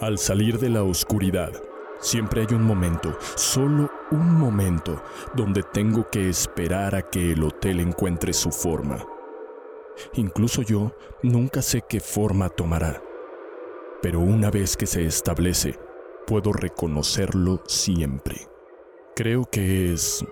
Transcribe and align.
Al 0.00 0.16
salir 0.16 0.58
de 0.58 0.70
la 0.70 0.82
oscuridad, 0.82 1.52
siempre 2.00 2.40
hay 2.40 2.54
un 2.54 2.62
momento, 2.62 3.18
solo 3.34 3.90
un 4.10 4.34
momento, 4.34 5.02
donde 5.34 5.62
tengo 5.62 6.08
que 6.08 6.30
esperar 6.30 6.94
a 6.94 7.02
que 7.02 7.32
el 7.32 7.44
hotel 7.44 7.80
encuentre 7.80 8.32
su 8.32 8.50
forma. 8.50 9.04
Incluso 10.14 10.62
yo 10.62 10.96
nunca 11.22 11.60
sé 11.60 11.82
qué 11.86 12.00
forma 12.00 12.48
tomará, 12.48 13.02
pero 14.00 14.20
una 14.20 14.50
vez 14.50 14.74
que 14.74 14.86
se 14.86 15.04
establece, 15.04 15.78
puedo 16.26 16.54
reconocerlo 16.54 17.62
siempre. 17.66 18.48
Creo 19.14 19.44
que 19.44 19.92
es 19.92 20.24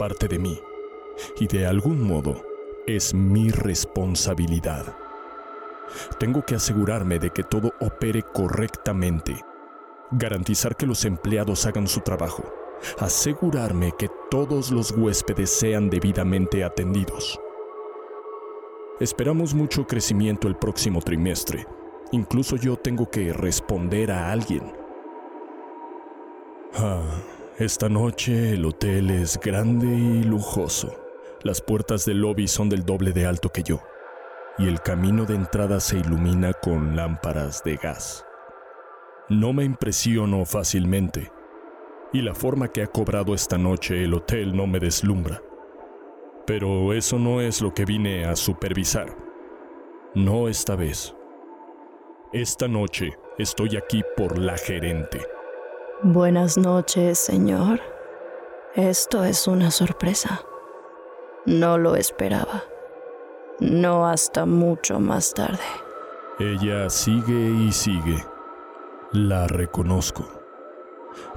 parte 0.00 0.26
de 0.26 0.40
mí 0.40 0.58
y 1.38 1.46
de 1.46 1.64
algún 1.66 2.02
modo 2.02 2.42
es 2.88 3.14
mi 3.14 3.50
responsabilidad. 3.50 4.96
Tengo 6.18 6.44
que 6.44 6.54
asegurarme 6.54 7.18
de 7.18 7.30
que 7.30 7.42
todo 7.42 7.72
opere 7.80 8.22
correctamente, 8.22 9.36
garantizar 10.10 10.76
que 10.76 10.86
los 10.86 11.04
empleados 11.04 11.66
hagan 11.66 11.86
su 11.86 12.00
trabajo, 12.00 12.44
asegurarme 12.98 13.92
que 13.98 14.08
todos 14.30 14.70
los 14.70 14.90
huéspedes 14.92 15.50
sean 15.50 15.90
debidamente 15.90 16.64
atendidos. 16.64 17.38
Esperamos 19.00 19.54
mucho 19.54 19.86
crecimiento 19.86 20.48
el 20.48 20.56
próximo 20.56 21.00
trimestre. 21.00 21.66
Incluso 22.12 22.56
yo 22.56 22.76
tengo 22.76 23.10
que 23.10 23.32
responder 23.32 24.12
a 24.12 24.30
alguien. 24.30 24.72
Ah, 26.74 27.02
esta 27.58 27.88
noche 27.88 28.52
el 28.52 28.64
hotel 28.64 29.10
es 29.10 29.40
grande 29.40 29.86
y 29.86 30.22
lujoso. 30.22 30.94
Las 31.42 31.60
puertas 31.60 32.04
del 32.04 32.20
lobby 32.20 32.46
son 32.46 32.68
del 32.68 32.84
doble 32.84 33.12
de 33.12 33.26
alto 33.26 33.48
que 33.48 33.62
yo 33.62 33.80
y 34.58 34.68
el 34.68 34.80
camino 34.80 35.24
de 35.24 35.34
entrada 35.34 35.80
se 35.80 35.98
ilumina 35.98 36.52
con 36.52 36.96
lámparas 36.96 37.62
de 37.64 37.76
gas. 37.76 38.24
No 39.28 39.52
me 39.52 39.64
impresiono 39.64 40.44
fácilmente, 40.44 41.32
y 42.12 42.22
la 42.22 42.34
forma 42.34 42.68
que 42.68 42.82
ha 42.82 42.86
cobrado 42.86 43.34
esta 43.34 43.56
noche 43.56 44.04
el 44.04 44.14
hotel 44.14 44.54
no 44.54 44.66
me 44.66 44.78
deslumbra. 44.78 45.42
Pero 46.46 46.92
eso 46.92 47.18
no 47.18 47.40
es 47.40 47.62
lo 47.62 47.72
que 47.72 47.84
vine 47.84 48.26
a 48.26 48.36
supervisar. 48.36 49.16
No 50.14 50.48
esta 50.48 50.76
vez. 50.76 51.14
Esta 52.32 52.68
noche 52.68 53.16
estoy 53.38 53.76
aquí 53.76 54.02
por 54.16 54.38
la 54.38 54.58
gerente. 54.58 55.20
Buenas 56.02 56.58
noches, 56.58 57.18
señor. 57.18 57.80
Esto 58.74 59.24
es 59.24 59.46
una 59.46 59.70
sorpresa. 59.70 60.42
No 61.46 61.78
lo 61.78 61.96
esperaba. 61.96 62.64
No 63.62 64.08
hasta 64.08 64.44
mucho 64.44 64.98
más 64.98 65.34
tarde. 65.34 65.62
Ella 66.40 66.90
sigue 66.90 67.48
y 67.48 67.70
sigue. 67.70 68.24
La 69.12 69.46
reconozco. 69.46 70.28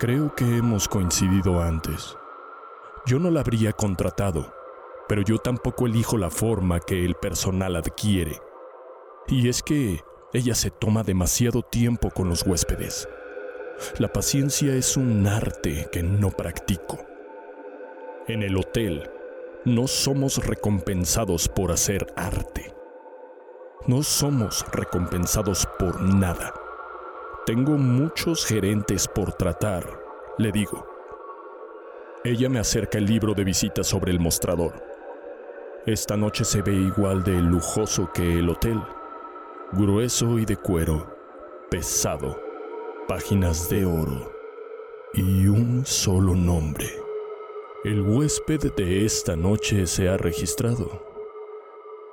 Creo 0.00 0.34
que 0.34 0.56
hemos 0.56 0.88
coincidido 0.88 1.62
antes. 1.62 2.16
Yo 3.06 3.20
no 3.20 3.30
la 3.30 3.38
habría 3.38 3.72
contratado, 3.72 4.52
pero 5.06 5.22
yo 5.22 5.38
tampoco 5.38 5.86
elijo 5.86 6.18
la 6.18 6.28
forma 6.28 6.80
que 6.80 7.04
el 7.04 7.14
personal 7.14 7.76
adquiere. 7.76 8.40
Y 9.28 9.48
es 9.48 9.62
que 9.62 10.02
ella 10.32 10.56
se 10.56 10.72
toma 10.72 11.04
demasiado 11.04 11.62
tiempo 11.62 12.10
con 12.10 12.28
los 12.28 12.44
huéspedes. 12.44 13.08
La 14.00 14.12
paciencia 14.12 14.74
es 14.74 14.96
un 14.96 15.28
arte 15.28 15.88
que 15.92 16.02
no 16.02 16.30
practico. 16.30 16.98
En 18.26 18.42
el 18.42 18.56
hotel, 18.56 19.08
no 19.64 19.86
somos 19.86 20.46
recompensados 20.46 21.48
por 21.48 21.72
hacer 21.72 22.06
arte. 22.16 22.74
No 23.86 24.02
somos 24.02 24.64
recompensados 24.70 25.66
por 25.78 26.00
nada. 26.00 26.54
Tengo 27.44 27.72
muchos 27.72 28.44
gerentes 28.44 29.08
por 29.08 29.32
tratar, 29.32 29.84
le 30.38 30.52
digo. 30.52 30.86
Ella 32.24 32.48
me 32.48 32.58
acerca 32.58 32.98
el 32.98 33.06
libro 33.06 33.34
de 33.34 33.44
visita 33.44 33.82
sobre 33.82 34.12
el 34.12 34.20
mostrador. 34.20 34.82
Esta 35.86 36.16
noche 36.16 36.44
se 36.44 36.62
ve 36.62 36.74
igual 36.74 37.24
de 37.24 37.40
lujoso 37.40 38.10
que 38.12 38.38
el 38.38 38.50
hotel. 38.50 38.80
Grueso 39.72 40.38
y 40.38 40.44
de 40.44 40.56
cuero, 40.56 41.16
pesado, 41.70 42.38
páginas 43.06 43.68
de 43.68 43.84
oro 43.84 44.32
y 45.14 45.46
un 45.46 45.84
solo 45.86 46.34
nombre. 46.34 47.07
El 47.84 48.02
huésped 48.02 48.72
de 48.74 49.04
esta 49.04 49.36
noche 49.36 49.86
se 49.86 50.08
ha 50.08 50.16
registrado. 50.16 51.00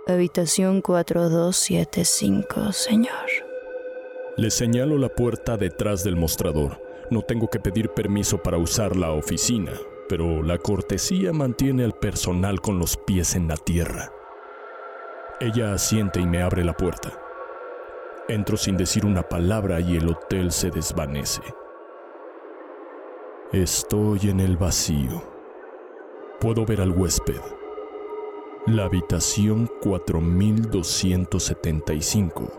Habitación 0.05 0.79
4275, 0.83 2.71
señor. 2.71 3.25
Le 4.37 4.51
señalo 4.51 4.99
la 4.99 5.09
puerta 5.09 5.57
detrás 5.57 6.03
del 6.03 6.17
mostrador. 6.17 6.79
No 7.09 7.23
tengo 7.23 7.49
que 7.49 7.59
pedir 7.59 7.89
permiso 7.89 8.37
para 8.43 8.59
usar 8.59 8.95
la 8.95 9.09
oficina, 9.09 9.71
pero 10.07 10.43
la 10.43 10.59
cortesía 10.59 11.33
mantiene 11.33 11.83
al 11.83 11.93
personal 11.93 12.61
con 12.61 12.77
los 12.77 12.95
pies 12.95 13.33
en 13.33 13.47
la 13.47 13.57
tierra. 13.57 14.13
Ella 15.39 15.73
asiente 15.73 16.19
y 16.19 16.27
me 16.27 16.43
abre 16.43 16.63
la 16.63 16.77
puerta. 16.77 17.19
Entro 18.27 18.55
sin 18.55 18.77
decir 18.77 19.03
una 19.03 19.23
palabra 19.23 19.79
y 19.79 19.97
el 19.97 20.09
hotel 20.09 20.51
se 20.51 20.69
desvanece. 20.69 21.41
Estoy 23.51 24.29
en 24.29 24.41
el 24.41 24.57
vacío. 24.57 25.34
Puedo 26.39 26.65
ver 26.65 26.81
al 26.81 26.91
huésped. 26.91 27.41
La 28.67 28.85
habitación 28.85 29.69
4275 29.81 32.51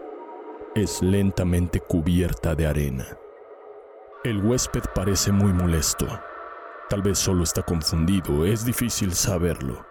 es 0.74 1.02
lentamente 1.02 1.80
cubierta 1.80 2.54
de 2.54 2.66
arena. 2.66 3.06
El 4.24 4.42
huésped 4.42 4.84
parece 4.94 5.30
muy 5.30 5.52
molesto. 5.52 6.06
Tal 6.88 7.02
vez 7.02 7.18
solo 7.18 7.44
está 7.44 7.60
confundido, 7.62 8.46
es 8.46 8.64
difícil 8.64 9.12
saberlo. 9.12 9.84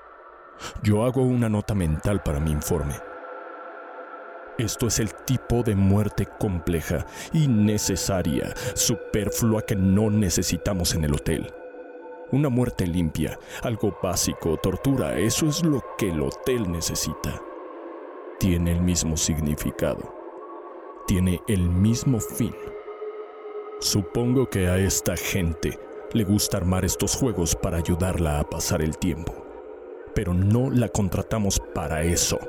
Yo 0.82 1.06
hago 1.06 1.22
una 1.22 1.48
nota 1.48 1.76
mental 1.76 2.24
para 2.24 2.40
mi 2.40 2.50
informe. 2.52 2.96
Esto 4.58 4.88
es 4.88 4.98
el 5.00 5.14
tipo 5.14 5.62
de 5.62 5.76
muerte 5.76 6.28
compleja, 6.40 7.06
innecesaria, 7.34 8.52
superflua 8.74 9.62
que 9.62 9.76
no 9.76 10.10
necesitamos 10.10 10.96
en 10.96 11.04
el 11.04 11.14
hotel. 11.14 11.54
Una 12.32 12.50
muerte 12.50 12.88
limpia, 12.88 13.40
algo 13.62 13.96
básico, 14.02 14.58
tortura, 14.58 15.18
eso 15.20 15.48
es 15.48 15.64
lo 15.64 15.84
que 15.96 16.10
el 16.10 16.22
hotel 16.22 16.72
necesita. 16.72 17.40
Tiene 18.40 18.72
el 18.72 18.82
mismo 18.82 19.16
significado. 19.16 20.12
Tiene 21.06 21.42
el 21.48 21.70
mismo 21.70 22.20
fin. 22.20 22.56
Supongo 23.80 24.50
que 24.50 24.68
a 24.68 24.80
esta 24.80 25.16
gente 25.16 25.80
le 26.14 26.24
gusta 26.24 26.58
armar 26.58 26.84
estos 26.84 27.16
juegos 27.16 27.56
para 27.56 27.78
ayudarla 27.78 28.40
a 28.40 28.50
pasar 28.50 28.82
el 28.82 28.98
tiempo. 28.98 29.34
Pero 30.16 30.34
no 30.34 30.72
la 30.72 30.90
contratamos 30.90 31.62
para 31.76 32.02
eso. 32.02 32.40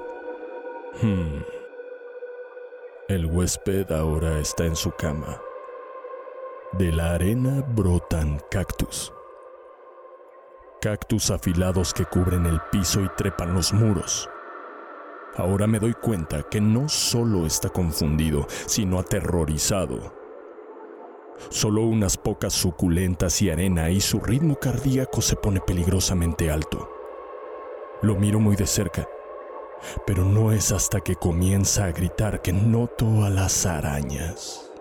Hmm. 1.03 1.43
El 3.09 3.27
huésped 3.27 3.93
ahora 3.93 4.39
está 4.39 4.65
en 4.65 4.75
su 4.75 4.91
cama. 4.93 5.39
De 6.73 6.93
la 6.93 7.13
arena 7.15 7.63
brotan 7.75 8.41
cactus 8.51 9.13
cactus 10.81 11.31
afilados 11.31 11.93
que 11.93 12.05
cubren 12.05 12.47
el 12.47 12.61
piso 12.71 13.01
y 13.01 13.09
trepan 13.17 13.55
los 13.55 13.73
muros. 13.73 14.29
Ahora 15.37 15.67
me 15.67 15.79
doy 15.79 15.93
cuenta 15.95 16.43
que 16.45 16.61
no 16.61 16.89
solo 16.89 17.47
está 17.47 17.69
confundido, 17.69 18.47
sino 18.67 18.99
aterrorizado. 18.99 20.15
Solo 21.51 21.83
unas 21.83 22.17
pocas 22.17 22.55
suculentas 22.55 23.43
y 23.43 23.51
arena 23.51 23.91
y 23.91 24.01
su 24.01 24.21
ritmo 24.21 24.57
cardíaco 24.57 25.21
se 25.21 25.37
pone 25.37 25.61
peligrosamente 25.61 26.51
alto. 26.51 26.89
Lo 28.03 28.17
miro 28.17 28.41
muy 28.41 28.57
de 28.57 28.67
cerca, 28.67 29.07
pero 30.07 30.25
no 30.25 30.53
es 30.53 30.73
hasta 30.73 31.01
que 31.01 31.17
comienza 31.17 31.85
a 31.85 31.93
gritar 31.93 32.41
que 32.41 32.53
noto 32.53 33.25
a 33.25 33.31
las 33.31 33.67
arañas. 33.67 34.73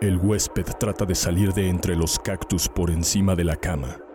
El 0.00 0.18
huésped 0.18 0.66
trata 0.78 1.04
de 1.04 1.14
salir 1.14 1.52
de 1.52 1.68
entre 1.68 1.96
los 1.96 2.18
cactus 2.18 2.68
por 2.68 2.90
encima 2.90 3.34
de 3.34 3.44
la 3.44 3.56
cama. 3.56 4.05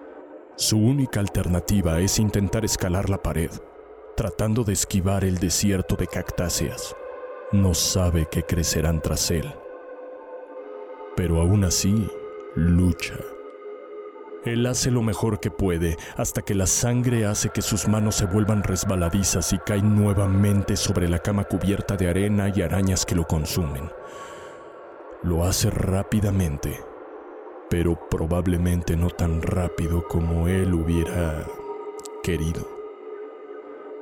Su 0.61 0.77
única 0.77 1.19
alternativa 1.19 1.99
es 2.01 2.19
intentar 2.19 2.63
escalar 2.63 3.09
la 3.09 3.17
pared, 3.17 3.49
tratando 4.15 4.63
de 4.63 4.73
esquivar 4.73 5.23
el 5.23 5.39
desierto 5.39 5.95
de 5.95 6.05
cactáceas. 6.05 6.95
No 7.51 7.73
sabe 7.73 8.27
que 8.29 8.43
crecerán 8.43 9.01
tras 9.01 9.31
él. 9.31 9.55
Pero 11.15 11.41
aún 11.41 11.63
así, 11.63 12.07
lucha. 12.53 13.15
Él 14.45 14.67
hace 14.67 14.91
lo 14.91 15.01
mejor 15.01 15.39
que 15.39 15.49
puede 15.49 15.97
hasta 16.15 16.43
que 16.43 16.53
la 16.53 16.67
sangre 16.67 17.25
hace 17.25 17.49
que 17.49 17.63
sus 17.63 17.87
manos 17.87 18.13
se 18.13 18.27
vuelvan 18.27 18.61
resbaladizas 18.61 19.53
y 19.53 19.57
caen 19.57 19.95
nuevamente 19.95 20.77
sobre 20.77 21.09
la 21.09 21.17
cama 21.17 21.45
cubierta 21.45 21.97
de 21.97 22.07
arena 22.07 22.53
y 22.55 22.61
arañas 22.61 23.07
que 23.07 23.15
lo 23.15 23.25
consumen. 23.25 23.89
Lo 25.23 25.43
hace 25.43 25.71
rápidamente, 25.71 26.90
pero 27.71 27.97
probablemente 28.09 28.97
no 28.97 29.09
tan 29.09 29.41
rápido 29.41 30.05
como 30.05 30.49
él 30.49 30.73
hubiera 30.73 31.45
querido. 32.21 32.67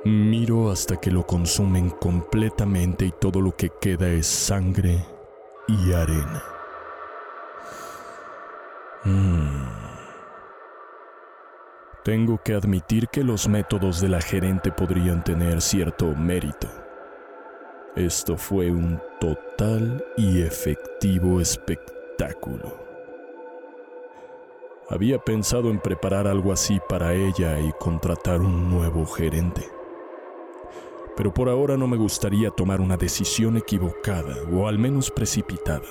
Miro 0.04 0.72
hasta 0.72 0.96
que 0.96 1.12
lo 1.12 1.24
consumen 1.24 1.90
completamente 1.90 3.04
y 3.04 3.12
todo 3.12 3.40
lo 3.40 3.54
que 3.54 3.70
queda 3.80 4.08
es 4.08 4.26
sangre 4.26 5.06
y 5.68 5.92
arena. 5.92 6.42
Mm. 9.04 9.68
Tengo 12.02 12.42
que 12.42 12.54
admitir 12.54 13.06
que 13.06 13.22
los 13.22 13.46
métodos 13.46 14.00
de 14.00 14.08
la 14.08 14.20
gerente 14.20 14.72
podrían 14.72 15.22
tener 15.22 15.62
cierto 15.62 16.16
mérito. 16.16 16.66
Esto 17.94 18.36
fue 18.36 18.72
un 18.72 19.00
total 19.20 20.04
y 20.16 20.42
efectivo 20.42 21.40
espectáculo. 21.40 22.89
Había 24.90 25.18
pensado 25.18 25.70
en 25.70 25.78
preparar 25.78 26.26
algo 26.26 26.52
así 26.52 26.80
para 26.88 27.14
ella 27.14 27.58
y 27.60 27.72
contratar 27.78 28.40
un 28.40 28.68
nuevo 28.68 29.06
gerente. 29.06 29.68
Pero 31.16 31.32
por 31.32 31.48
ahora 31.48 31.76
no 31.76 31.86
me 31.86 31.96
gustaría 31.96 32.50
tomar 32.50 32.80
una 32.80 32.96
decisión 32.96 33.56
equivocada 33.56 34.36
o 34.52 34.66
al 34.66 34.78
menos 34.78 35.10
precipitada. 35.10 35.86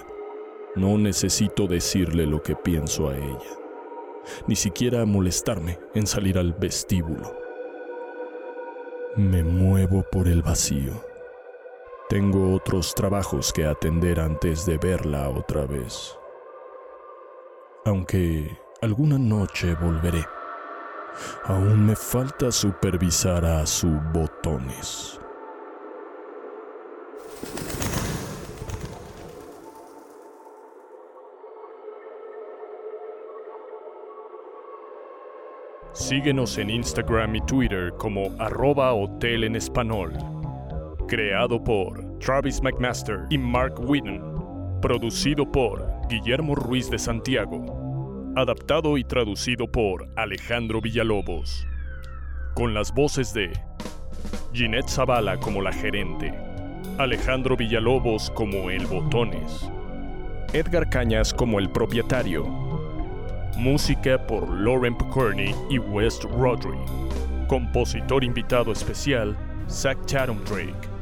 No 0.76 0.98
necesito 0.98 1.66
decirle 1.66 2.26
lo 2.26 2.44
que 2.44 2.56
pienso 2.56 3.10
a 3.10 3.18
ella, 3.18 3.58
ni 4.48 4.56
siquiera 4.56 5.06
molestarme 5.06 5.80
en 5.96 6.06
salir 6.06 6.38
al 6.38 6.54
vestíbulo. 6.54 7.36
Me 9.16 9.44
muevo 9.44 10.04
por 10.12 10.28
el 10.28 10.42
vacío 10.42 11.10
tengo 12.10 12.56
otros 12.56 12.96
trabajos 12.96 13.54
que 13.54 13.68
atender 13.68 14.20
antes 14.20 14.66
de 14.66 14.80
verla 14.80 15.30
otra 15.30 15.68
vez. 15.68 16.18
Aunque 17.86 18.58
alguna 18.82 19.18
noche 19.18 19.76
volveré. 19.76 20.26
Aún 21.46 21.86
me 21.86 21.96
falta 21.96 22.52
supervisar 22.52 23.44
a 23.44 23.66
su 23.66 23.90
botones. 24.14 25.20
Síguenos 35.92 36.58
en 36.58 36.70
Instagram 36.70 37.36
y 37.36 37.42
Twitter 37.42 37.94
como 37.98 38.32
arroba 38.40 38.94
hotel 38.94 39.44
en 39.44 39.56
español. 39.56 40.14
Creado 41.08 41.62
por 41.62 42.18
Travis 42.20 42.62
McMaster 42.62 43.26
y 43.30 43.38
Mark 43.38 43.80
Whitten. 43.80 44.24
Producido 44.82 45.52
por 45.52 45.86
Guillermo 46.08 46.56
Ruiz 46.56 46.90
de 46.90 46.98
Santiago. 46.98 47.79
Adaptado 48.40 48.98
y 48.98 49.04
traducido 49.04 49.70
por 49.70 50.08
Alejandro 50.16 50.80
Villalobos. 50.80 51.68
Con 52.56 52.74
las 52.74 52.94
voces 52.94 53.34
de 53.34 53.52
Ginette 54.54 54.88
Zavala 54.88 55.38
como 55.42 55.62
la 55.62 55.74
gerente. 55.74 56.34
Alejandro 57.00 57.58
Villalobos 57.58 58.30
como 58.30 58.70
el 58.70 58.86
Botones. 58.86 59.70
Edgar 60.54 60.90
Cañas 60.90 61.34
como 61.34 61.60
el 61.60 61.70
propietario. 61.70 62.46
Música 63.58 64.26
por 64.26 64.50
Lauren 64.50 64.98
Pickerney 64.98 65.54
y 65.70 65.78
West 65.78 66.24
Rodri. 66.24 66.80
Compositor 67.50 68.24
invitado 68.24 68.72
especial, 68.72 69.36
Zach 69.70 69.98
Chatham 70.06 70.42
Drake. 70.46 70.99